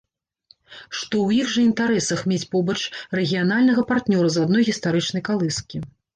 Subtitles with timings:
[0.99, 2.77] Што ў іх жа інтарэсах мець побач
[3.21, 5.77] рэгіянальнага партнёра з адной гістарычнай калыскі.